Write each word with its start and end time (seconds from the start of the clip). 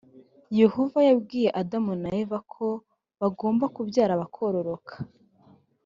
yehova 0.59 0.99
yabwiye 1.07 1.49
adamu 1.61 1.93
na 2.01 2.09
eva 2.21 2.37
ko 2.53 2.65
bagomba 3.19 3.65
kubyara 3.75 4.13
bakororoka 4.21 4.93